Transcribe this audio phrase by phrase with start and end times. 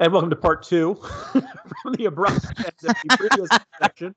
[0.00, 0.94] And welcome to part two
[1.82, 3.50] from the abrupt end of the previous
[3.82, 4.14] section.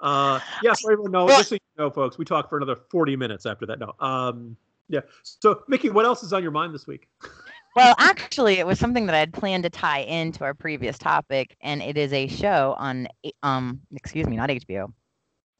[0.00, 3.14] Uh, yeah, so everyone know, just so you know, folks, we talk for another 40
[3.14, 3.78] minutes after that.
[3.78, 3.92] No.
[4.00, 4.56] Um,
[4.88, 5.00] yeah.
[5.22, 7.06] So, Mickey, what else is on your mind this week?
[7.76, 11.54] well, actually, it was something that I had planned to tie into our previous topic,
[11.60, 13.06] and it is a show on,
[13.42, 14.90] um, excuse me, not HBO,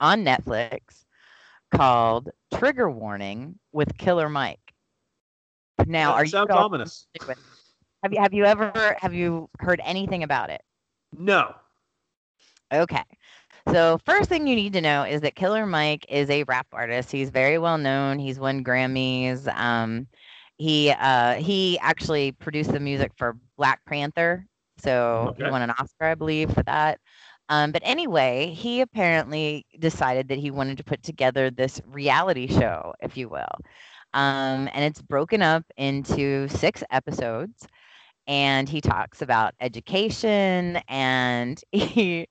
[0.00, 1.04] on Netflix
[1.70, 4.72] called Trigger Warning with Killer Mike.
[5.84, 7.06] Now, that are sounds you ominous.
[8.04, 10.62] Have you have you ever have you heard anything about it?
[11.18, 11.54] No.
[12.72, 13.04] Okay.
[13.68, 17.12] So first thing you need to know is that Killer Mike is a rap artist.
[17.12, 18.18] He's very well known.
[18.18, 19.46] He's won Grammys.
[19.56, 20.08] Um,
[20.58, 24.46] he uh, he actually produced the music for Black Panther.
[24.78, 25.44] So Okay.
[25.44, 27.00] he won an Oscar, I believe, for that.
[27.48, 32.94] Um, but anyway, he apparently decided that he wanted to put together this reality show,
[33.00, 33.48] if you will.
[34.14, 37.66] Um, and it's broken up into six episodes.
[38.26, 42.26] And he talks about education and he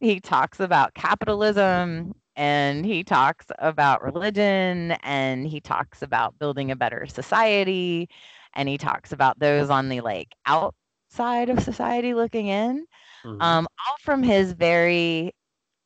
[0.00, 6.76] he talks about capitalism and he talks about religion and he talks about building a
[6.76, 8.08] better society
[8.54, 12.86] and he talks about those on the like outside of society looking in
[13.24, 13.40] Mhm.
[13.40, 15.32] um, all from his very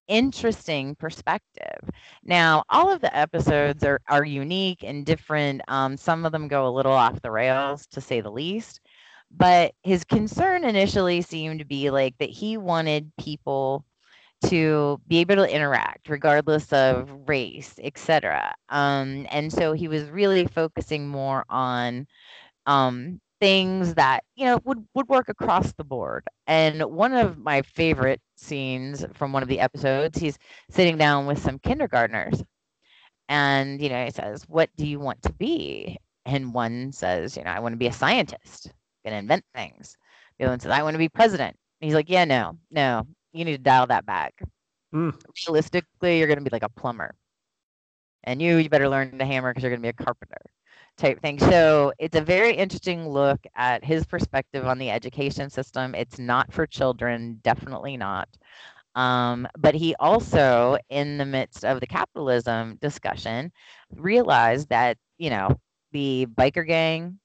[0.09, 1.81] interesting perspective.
[2.25, 5.63] Now, all of the episodes are, are unique and different.
[5.69, 8.81] Um, some of them go a little off the rails, to say the least.
[9.31, 13.85] But his concern initially seemed to be like that he wanted people
[14.47, 18.55] to be able to interact regardless of race, etc.
[18.69, 22.07] Um, and so he was really focusing more on
[22.67, 26.25] um, things that you know would would work across the board.
[26.47, 30.39] And one of my favorite scenes from one of the episodes, he's
[30.71, 32.43] sitting down with some kindergartners,
[33.29, 37.45] and you know he says, "What do you want to be?" And one says, "You
[37.45, 38.73] know, I want to be a scientist,
[39.07, 39.97] gonna invent things."
[40.39, 43.07] The other one says, "I want to be president." And he's like, "Yeah, no, no,
[43.33, 44.35] you need to dial that back.
[44.93, 45.11] Hmm.
[45.49, 47.15] Realistically, you're gonna be like a plumber."
[48.27, 50.43] And you, you better learn to hammer because you're going to be a carpenter
[50.97, 51.39] type thing.
[51.39, 55.95] So it's a very interesting look at his perspective on the education system.
[55.95, 58.29] It's not for children, definitely not.
[58.97, 63.53] Um, but he also, in the midst of the capitalism discussion,
[63.95, 65.51] realized that, you know,
[65.93, 67.21] the biker gang,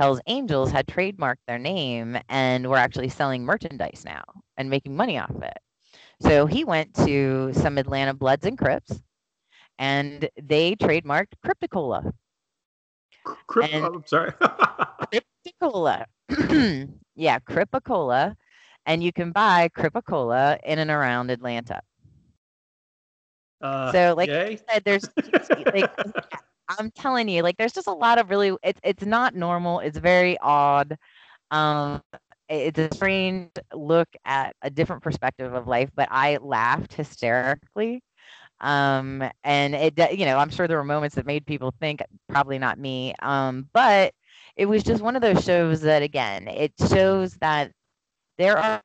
[0.00, 4.24] Hell's Angels, had trademarked their name and were actually selling merchandise now
[4.56, 5.58] and making money off of it.
[6.22, 9.02] So he went to some Atlanta Bloods and Crips
[9.78, 12.12] and they trademarked Crypticola.
[13.46, 14.32] Crypt- and- oh, I'm sorry.
[15.12, 16.06] Crypticola.
[17.14, 18.36] yeah, Crypticola.
[18.86, 21.82] And you can buy Crypticola in and around Atlanta.
[23.60, 24.58] uh, So, like yay?
[24.68, 25.10] I said, there's
[25.74, 25.90] like
[26.78, 29.80] I'm telling you, like there's just a lot of really it's it's not normal.
[29.80, 30.96] It's very odd.
[31.50, 32.02] Um
[32.48, 38.02] it's a strange look at a different perspective of life, but I laughed hysterically.
[38.60, 42.58] Um and it you know, I'm sure there were moments that made people think probably
[42.58, 43.14] not me.
[43.22, 44.14] Um but
[44.56, 47.72] it was just one of those shows that again, it shows that
[48.38, 48.82] there are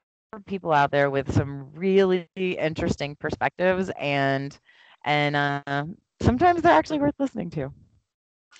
[0.47, 4.57] people out there with some really interesting perspectives and
[5.05, 5.85] and uh,
[6.25, 7.73] sometimes they're actually worth listening to.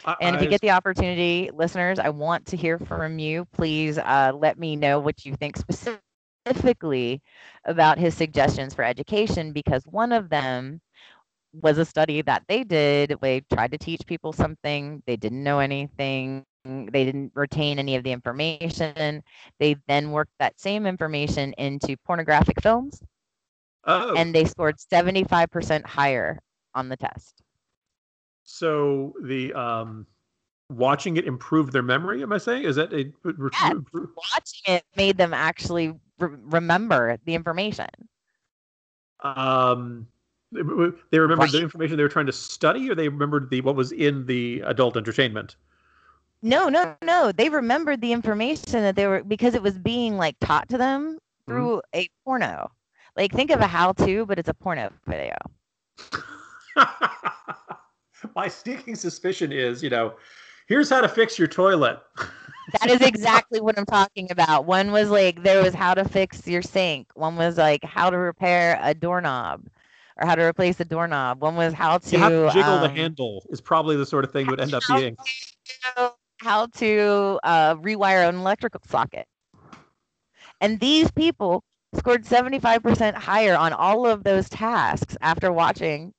[0.06, 3.46] I- And if you get the opportunity, listeners, I want to hear from you.
[3.54, 7.22] Please uh, let me know what you think specifically
[7.66, 10.82] about his suggestions for education, because one of them
[11.54, 13.16] was a study that they did.
[13.22, 18.04] They tried to teach people something, they didn't know anything, they didn't retain any of
[18.04, 19.24] the information.
[19.60, 23.04] They then worked that same information into pornographic films,
[23.86, 26.42] oh, and they scored 75% higher
[26.76, 27.45] on the test.
[28.46, 30.06] So the um,
[30.70, 32.24] watching it improved their memory.
[32.24, 33.76] Am I saying is that a Yes.
[33.94, 35.90] Watching it made them actually
[36.20, 37.88] re- remember the information.
[39.22, 40.08] um,
[40.52, 43.92] they remembered the information they were trying to study, or they remembered the what was
[43.92, 45.56] in the adult entertainment.
[46.42, 47.32] No, no, no.
[47.32, 51.18] They remembered the information that they were because it was being like taught to them
[51.48, 52.72] through a porno.
[53.16, 55.36] Like think of a how-to, but it's a porno video.
[58.36, 60.14] My sneaking suspicion is, you know,
[60.68, 62.00] here's how to fix your toilet.
[62.82, 64.66] That is exactly what I'm talking about.
[64.66, 67.08] One was like there was how to fix your sink.
[67.14, 69.68] One was like how to repair a doorknob
[70.20, 71.44] or how to replace a doorknob.
[71.44, 74.26] One was how to You have to jiggle the um, handle is probably the sort
[74.26, 75.16] of thing would end up being.
[75.96, 79.28] to- how to uh, rewire an electrical socket.
[80.62, 81.64] And these people
[81.96, 86.14] scored 75% higher on all of those tasks after watching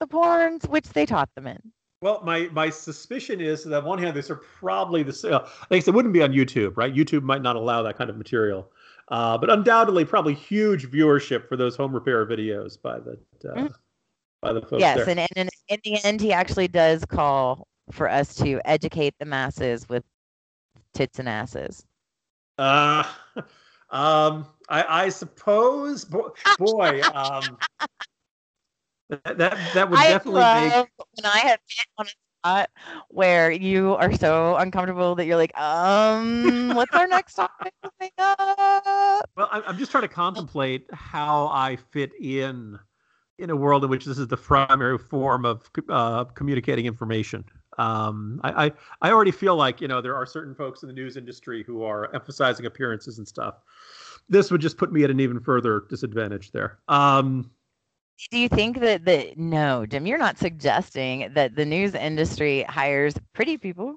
[0.00, 1.58] the porns which they taught them in.
[2.02, 5.34] Well, my my suspicion is that on one hand, these are probably the same.
[5.34, 6.94] I think it wouldn't be on YouTube, right?
[6.94, 8.70] YouTube might not allow that kind of material,
[9.08, 13.12] uh, but undoubtedly, probably huge viewership for those home repair videos by the
[13.48, 13.74] uh, mm.
[14.42, 14.80] by the folks.
[14.80, 15.08] Yes, there.
[15.08, 19.24] and, and in, in the end, he actually does call for us to educate the
[19.24, 20.04] masses with
[20.92, 21.84] tits and asses.
[22.58, 23.04] Uh,
[23.90, 27.58] um, I, I suppose, boy, boy um,
[29.24, 30.72] that, that that would I definitely make.
[30.72, 32.10] When I have been on a
[32.44, 32.70] spot
[33.08, 37.72] where you are so uncomfortable that you're like, um, what's our next topic?
[37.82, 39.30] Coming up?
[39.36, 42.78] Well, I'm just trying to contemplate how I fit in
[43.38, 47.44] in a world in which this is the primary form of uh, communicating information.
[47.78, 48.72] Um, I, I,
[49.02, 51.82] I already feel like you know there are certain folks in the news industry who
[51.82, 53.56] are emphasizing appearances and stuff.
[54.28, 56.78] This would just put me at an even further disadvantage there.
[56.88, 57.50] Um,
[58.30, 60.06] do you think that the no, Jim?
[60.06, 63.96] You're not suggesting that the news industry hires pretty people.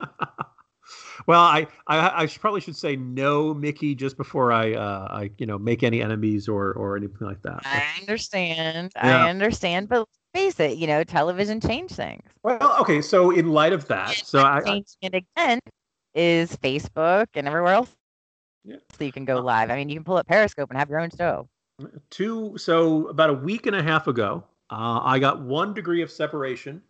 [1.26, 5.46] well, I, I I probably should say no, Mickey, just before I uh, I you
[5.46, 7.60] know make any enemies or or anything like that.
[7.64, 8.92] I understand.
[8.96, 9.24] Yeah.
[9.24, 12.22] I understand, but face it, you know, television changed things.
[12.42, 15.60] Well, okay, so in light of that, and so I changing it again
[16.14, 17.94] is Facebook and everywhere else.
[18.64, 18.76] Yeah.
[18.96, 19.70] So you can go live.
[19.70, 21.48] I mean, you can pull up Periscope and have your own show.
[22.10, 22.56] Two.
[22.58, 26.82] So about a week and a half ago, uh, I got one degree of separation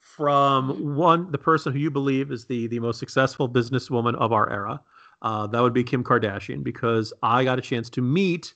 [0.00, 4.50] from one the person who you believe is the the most successful businesswoman of our
[4.50, 4.80] era.
[5.22, 8.54] Uh, that would be Kim Kardashian, because I got a chance to meet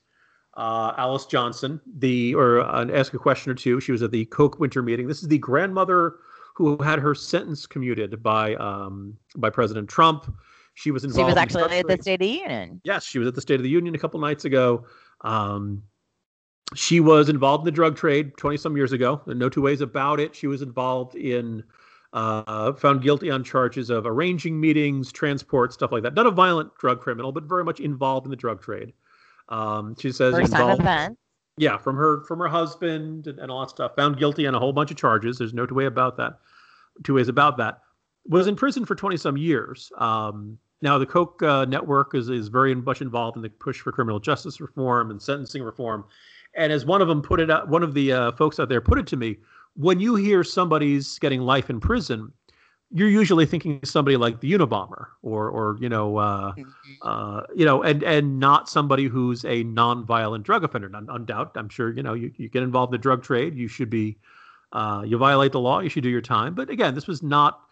[0.57, 3.81] uh, Alice Johnson, the or uh, ask a question or two.
[3.81, 5.07] She was at the Koch winter meeting.
[5.07, 6.17] This is the grandmother
[6.55, 10.33] who had her sentence commuted by um, by President Trump.
[10.75, 11.21] She was involved.
[11.21, 12.81] She was actually at the State of the Union.
[12.85, 14.87] Yes, she was at the State of the Union a couple nights ago.
[15.23, 15.85] Um,
[16.75, 19.23] she was involved in the drug trade 20 some years ago.
[19.27, 20.35] no two ways about it.
[20.35, 21.63] She was involved in,
[22.13, 26.15] uh, found guilty on charges of arranging meetings, transport, stuff like that.
[26.15, 28.93] Not a violent drug criminal, but very much involved in the drug trade.
[29.49, 31.19] Um, she says First involved, time event.
[31.57, 33.95] Yeah, from her from her husband and, and all that stuff.
[33.97, 35.39] Found guilty on a whole bunch of charges.
[35.39, 36.39] There's no two way about that.
[37.05, 37.81] Two ways about that.
[38.27, 39.93] Was in prison for 20 some years.
[39.99, 43.91] Um, now, the Koch uh, network is, is very much involved in the push for
[43.91, 46.05] criminal justice reform and sentencing reform.
[46.55, 48.81] And as one of them put it out, one of the uh, folks out there
[48.81, 49.39] put it to me,
[49.77, 52.33] when you hear somebody's getting life in prison,
[52.91, 56.71] you're usually thinking somebody like the Unabomber or, or you know, uh, mm-hmm.
[57.03, 60.89] uh, you know, and and not somebody who's a non-violent drug offender.
[60.89, 63.91] Undoubt, I'm sure, you know, you, you get involved in the drug trade, you should
[63.91, 64.17] be,
[64.73, 66.55] uh, you violate the law, you should do your time.
[66.55, 67.63] But again, this was not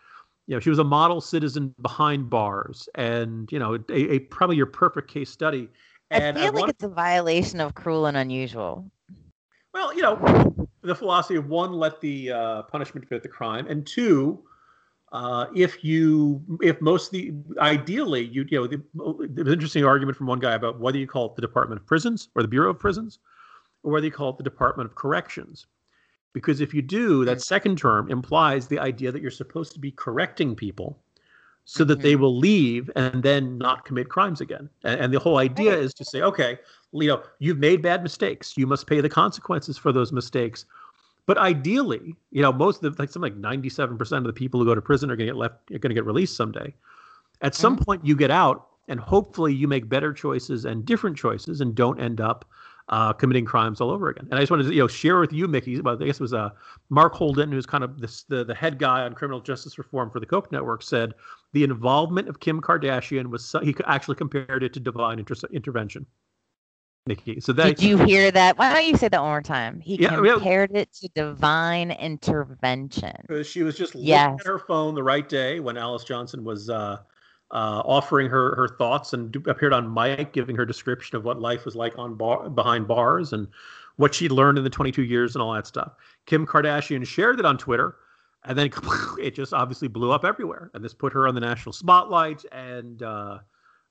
[0.46, 4.56] you know, she was a model citizen behind bars, and you know, a, a probably
[4.56, 5.68] your perfect case study.
[6.10, 8.90] And I feel I like it's a violation of cruel and unusual.
[9.72, 13.86] Well, you know, the philosophy of one, let the uh, punishment fit the crime, and
[13.86, 14.42] two,
[15.12, 18.82] uh, if you, if most of the, ideally, you, you know, the,
[19.40, 22.28] an interesting argument from one guy about whether you call it the Department of Prisons
[22.34, 23.18] or the Bureau of Prisons,
[23.82, 25.66] or whether you call it the Department of Corrections.
[26.32, 29.90] Because if you do, that second term implies the idea that you're supposed to be
[29.90, 30.98] correcting people
[31.64, 32.02] so that mm-hmm.
[32.02, 34.68] they will leave and then not commit crimes again.
[34.84, 36.58] And, and the whole idea is to say, okay,
[36.92, 38.56] Leo, you've made bad mistakes.
[38.56, 40.64] You must pay the consequences for those mistakes.
[41.26, 44.66] But ideally, you know, most of the like something like 97% of the people who
[44.66, 46.74] go to prison are going to get left, are going to get released someday.
[47.42, 47.84] At some mm-hmm.
[47.84, 52.00] point, you get out, and hopefully, you make better choices and different choices, and don't
[52.00, 52.44] end up
[52.92, 54.28] uh, committing crimes all over again.
[54.30, 55.80] And I just wanted to you know share with you, Mickey.
[55.80, 56.50] Well, I guess it was uh,
[56.90, 60.20] Mark Holden, who's kind of this, the the head guy on criminal justice reform for
[60.20, 61.14] the Koch network, said
[61.54, 66.04] the involvement of Kim Kardashian was he actually compared it to divine inter- intervention.
[67.06, 68.58] Nikki, so that did you hear that?
[68.58, 69.80] Why don't you say that one more time?
[69.80, 73.16] He yeah, compared I mean, it to divine intervention.
[73.42, 74.38] She was just looking yes.
[74.38, 76.98] at her phone the right day when Alice Johnson was uh,
[77.52, 81.64] uh, offering her her thoughts and appeared on Mic, giving her description of what life
[81.64, 83.46] was like on bar, behind bars and
[83.96, 85.92] what she learned in the 22 years and all that stuff.
[86.26, 87.96] Kim Kardashian shared it on Twitter,
[88.44, 88.70] and then
[89.20, 90.70] it just obviously blew up everywhere.
[90.74, 92.44] And this put her on the national spotlight.
[92.52, 93.38] And uh,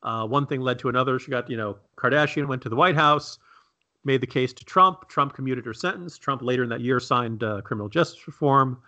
[0.04, 1.20] uh, one thing led to another.
[1.20, 3.38] She got, you know, Kardashian went to the White House,
[4.04, 5.08] made the case to Trump.
[5.08, 6.18] Trump commuted her sentence.
[6.18, 8.82] Trump later in that year signed uh, criminal justice reform.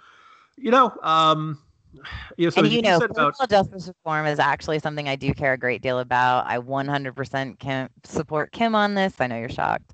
[0.57, 1.59] You know, um,
[2.37, 3.49] yeah, so and you, you know, criminal about...
[3.49, 6.45] justice reform is actually something I do care a great deal about.
[6.47, 9.13] I 100% can support Kim on this.
[9.19, 9.93] I know you're shocked.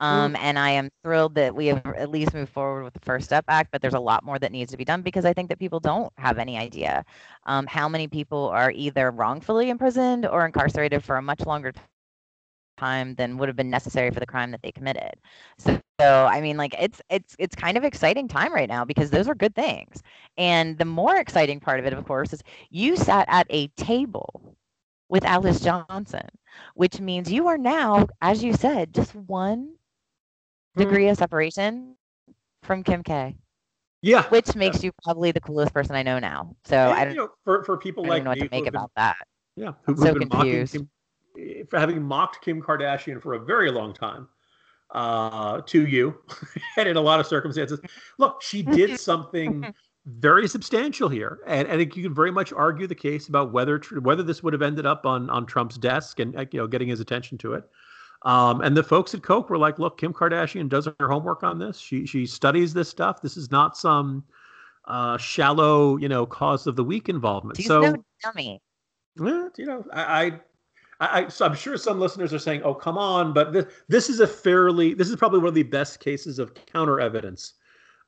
[0.00, 0.38] Um, mm.
[0.38, 3.44] And I am thrilled that we have at least moved forward with the First Step
[3.48, 5.58] Act, but there's a lot more that needs to be done because I think that
[5.58, 7.04] people don't have any idea
[7.46, 11.72] um, how many people are either wrongfully imprisoned or incarcerated for a much longer
[12.78, 15.14] time than would have been necessary for the crime that they committed.
[15.58, 19.10] So, so I mean, like it's it's it's kind of exciting time right now because
[19.10, 20.02] those are good things.
[20.38, 24.56] And the more exciting part of it, of course, is you sat at a table
[25.08, 26.28] with Alice Johnson,
[26.74, 29.74] which means you are now, as you said, just one
[30.76, 30.80] Hmm.
[30.80, 31.96] degree of separation
[32.62, 33.36] from Kim K,
[34.02, 34.24] Yeah.
[34.28, 36.56] which makes you probably the coolest person I know now.
[36.64, 38.38] So And, I don't, you know, for for people I don't like even know what
[38.38, 39.16] to make about that.
[39.56, 40.72] Yeah, who, So been mocking confused.
[40.72, 40.90] Kim,
[41.70, 44.28] for having mocked Kim Kardashian for a very long time
[44.90, 46.16] uh, to you,
[46.76, 47.80] and in a lot of circumstances.
[48.18, 49.72] Look, she did something
[50.06, 53.80] very substantial here, and, I think you can very much argue the case about whether
[54.00, 56.88] whether this would have ended up on on Trump's desk and uh, you know getting
[56.88, 57.64] his attention to it.
[58.22, 61.58] Um, and the folks at Koch were like, "Look, Kim Kardashian does her homework on
[61.58, 61.78] this.
[61.78, 63.22] She she studies this stuff.
[63.22, 64.24] This is not some."
[64.86, 67.58] Uh, shallow, you know, cause of the week involvement.
[67.58, 68.62] She's so, no dummy.
[69.18, 70.40] well, you know, I, I,
[71.00, 74.20] I, so I'm sure some listeners are saying, "Oh, come on!" But this, this is
[74.20, 77.54] a fairly, this is probably one of the best cases of counter evidence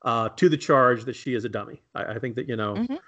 [0.03, 1.83] uh, to the charge that she is a dummy.
[1.95, 2.99] I, I think that you know, Mhm.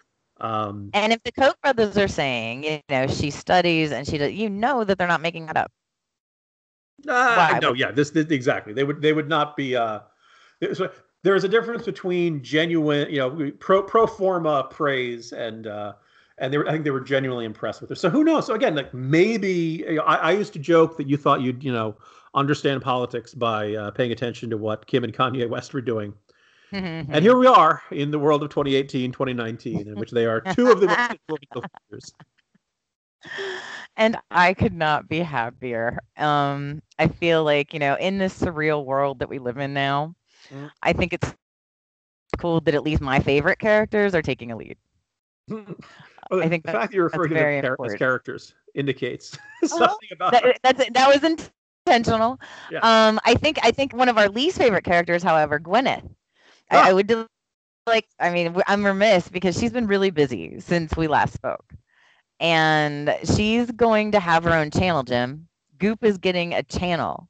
[0.41, 4.33] um, And if the Koch brothers are saying, you know, she studies and she does,
[4.33, 5.73] you know that they're not making that up.
[7.09, 8.73] uh, no, yeah, this, this exactly.
[8.73, 9.75] They would, they would not be.
[9.75, 10.01] Uh,
[10.61, 15.67] there is a difference between genuine, you know, pro pro forma praise and.
[15.67, 15.95] Uh,
[16.39, 17.97] and they were, I think they were genuinely impressed with her.
[17.97, 18.47] So who knows?
[18.47, 21.63] So again, like maybe you know, I, I used to joke that you thought you'd,
[21.63, 21.97] you know,
[22.35, 26.15] understand politics by uh, paying attention to what Kim and Kanye West were doing.
[26.73, 30.71] And here we are in the world of 2018, 2019, in which they are two
[30.71, 32.15] of the most influential figures.
[33.99, 35.99] and I could not be happier.
[36.17, 40.15] Um, I feel like, you know, in this surreal world that we live in now,
[40.53, 40.71] Mm.
[40.83, 41.35] I think it's
[42.39, 44.77] cool that at least my favorite characters are taking a lead.
[46.33, 50.33] Well, I think the fact that you're referring to them as characters indicates something about
[50.33, 51.23] That, that's that was
[51.87, 52.41] intentional.
[52.71, 52.79] Yeah.
[52.79, 56.09] Um, I think I think one of our least favorite characters, however, Gwyneth.
[56.71, 56.89] I, Ah.
[56.89, 57.27] I would do,
[57.87, 58.07] like.
[58.19, 61.75] I mean, I'm remiss because she's been really busy since we last spoke,
[62.41, 65.03] and she's going to have her own channel.
[65.03, 65.49] Jim
[65.79, 67.29] Goop is getting a channel.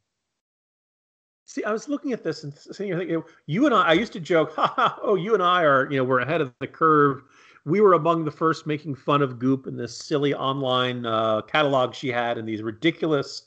[1.46, 4.12] See, I was looking at this and saying, you know, you and I, I used
[4.14, 6.66] to joke, ha, ha, oh, you and I are, you know, we're ahead of the
[6.66, 7.24] curve.
[7.64, 11.94] We were among the first making fun of Goop and this silly online uh, catalog
[11.94, 13.42] she had and these ridiculous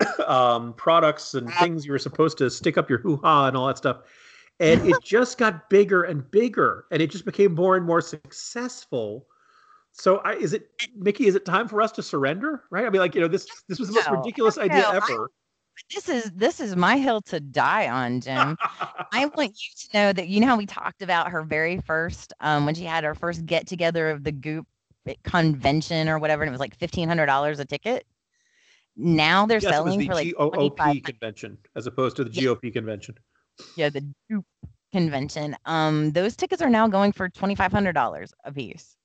[0.26, 3.66] um, products and things you were supposed to stick up your hoo ha and all
[3.66, 3.98] that stuff.
[4.60, 9.26] And it just got bigger and bigger, and it just became more and more successful.
[9.92, 11.26] So, I, is it, Mickey?
[11.26, 12.64] Is it time for us to surrender?
[12.70, 12.84] Right?
[12.84, 15.30] I mean, like, you know, this this was the most No, ridiculous idea no, ever.
[15.94, 18.56] This is this is my hill to die on, Jim.
[19.12, 22.32] I want you to know that you know how we talked about her very first
[22.40, 24.66] um when she had her first get together of the Goop
[25.24, 28.06] convention or whatever, and it was like fifteen hundred dollars a ticket.
[28.96, 32.42] Now they're yes, selling the for like GOOP 25 convention as opposed to the Yeah.
[32.42, 33.16] GOP convention.
[33.76, 34.44] yeah the Goop
[34.92, 35.56] convention.
[35.66, 38.96] Um, those tickets are now going for twenty five hundred dollars a piece.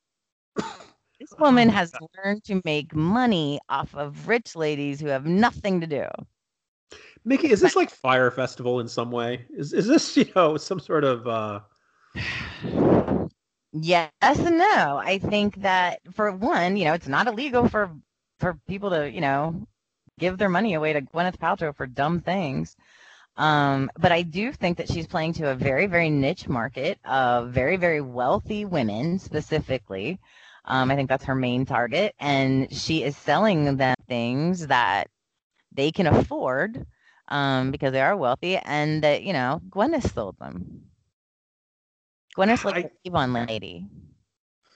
[1.20, 5.82] This woman my has learned to make money off of rich ladies who have nothing
[5.82, 6.08] to do.
[7.26, 9.46] Mickey, is this like Fyre Festival in some way?
[9.56, 11.60] Is is this you know some sort of uh
[13.74, 15.02] Yes and no.
[15.04, 17.92] I think that for one, you know, it's not illegal for
[18.40, 19.66] for people to, you know,
[20.20, 22.76] give their money away to Gwyneth Paltrow for dumb things.
[23.36, 27.50] Um, but I do think that she's playing to a very, very niche market of
[27.50, 30.20] very, very wealthy women specifically.
[30.66, 35.10] Um, I think that's her main target, and she is selling them things that
[35.76, 36.86] they can afford
[37.30, 40.84] um, because they are wealthy, and that you know Gwyneth sold them.
[42.38, 43.88] Gwyneth's like I- a Avon lady.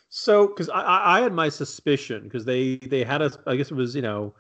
[0.10, 3.72] so because I, I I had my suspicion because they they had a I guess
[3.72, 4.34] it was you know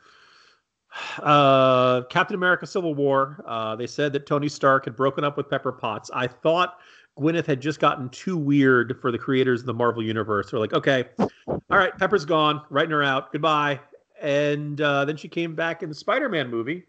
[1.24, 5.50] uh Captain America Civil War uh they said that Tony Stark had broken up with
[5.50, 6.10] Pepper Potts.
[6.14, 6.78] I thought
[7.20, 10.52] Gwyneth had just gotten too weird for the creators of the Marvel universe.
[10.52, 13.80] They're like, okay, all right, Pepper's gone, writing her out, goodbye.
[14.22, 16.86] And uh, then she came back in the Spider-Man movie,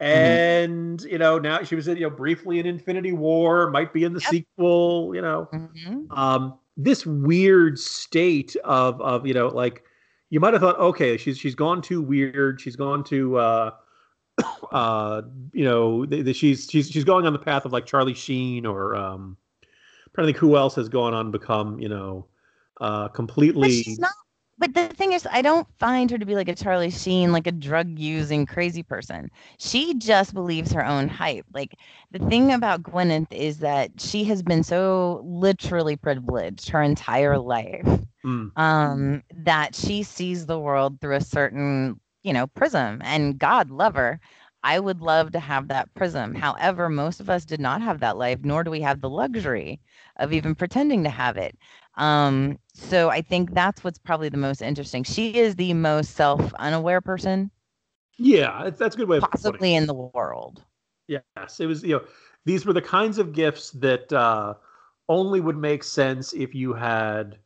[0.00, 4.04] and you know now she was in you know briefly in Infinity War, might be
[4.04, 4.30] in the Yep.
[4.30, 5.48] sequel, you know.
[5.52, 6.10] Mhm.
[6.10, 9.84] Um, this weird state of of you know like
[10.30, 13.70] you might have thought, okay, she's she's gone too weird, she's gone to uh,
[14.72, 18.14] uh, you know, th- th- she's she's she's going on the path of like Charlie
[18.14, 22.26] Sheen or um, I'm trying to think who else has gone on become you know
[22.80, 23.82] uh, But completely.
[23.82, 24.10] she's not.
[24.58, 27.46] But the thing is, I don't find her to be like a Charlie Sheen, like
[27.46, 29.30] a drug using crazy person.
[29.58, 31.46] She just believes her own hype.
[31.52, 31.74] Like
[32.10, 37.88] the thing about Gwyneth is that she has been so literally privileged her entire life
[38.24, 38.52] Mm.
[38.56, 43.00] um, that she sees the world through a certain, you know, prism.
[43.04, 44.20] And God love her.
[44.62, 46.34] I would love to have that prism.
[46.34, 49.80] However, most of us did not have that life, nor do we have the luxury
[50.16, 51.56] of even pretending to have it.
[51.96, 55.04] Um, so I think that's what's probably the most interesting.
[55.04, 57.50] She is the most self-unaware person.
[58.18, 60.62] Yeah, that's a good way of possibly in the world.
[61.08, 61.82] Yes, it was.
[61.82, 62.04] You know,
[62.44, 64.54] these were the kinds of gifts that uh,
[65.08, 67.38] only would make sense if you had,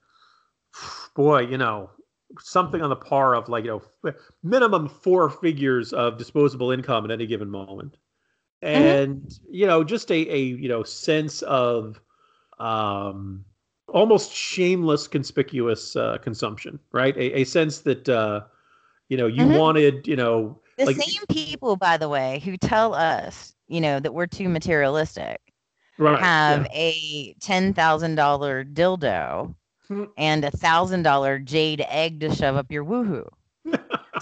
[1.15, 1.91] boy, you know,
[2.39, 4.13] something on the par of like you know
[4.43, 7.97] minimum four figures of disposable income at any given moment
[8.63, 8.83] mm-hmm.
[8.83, 9.55] and mm-hmm.
[9.55, 12.01] you know just a, a you know sense of
[12.59, 13.45] um
[13.89, 18.41] almost shameless conspicuous uh, consumption right a, a sense that uh
[19.09, 19.57] you know you mm-hmm.
[19.57, 23.99] wanted you know the like, same people by the way who tell us you know
[23.99, 25.41] that we're too materialistic
[25.99, 26.81] right, have yeah.
[26.81, 29.55] a $10,000 dildo
[29.89, 30.05] Hmm.
[30.19, 33.27] and a thousand dollar jade egg to shove up your woohoo.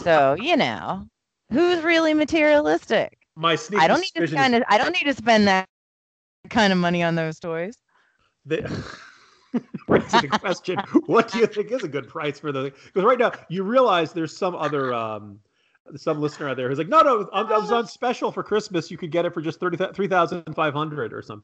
[0.01, 1.07] so you know,
[1.51, 3.19] who's really materialistic?
[3.35, 4.63] My I don't need to kind of.
[4.69, 5.69] I don't need to spend that
[6.51, 7.77] kind of money on those toys.
[8.45, 8.63] The,
[9.87, 13.19] brings into question what do you think is a good price for the because right
[13.19, 15.39] now you realize there's some other um
[15.95, 18.91] some listener out there who's like no no I was on special for christmas.
[18.91, 21.35] You could get it for just 33500 or something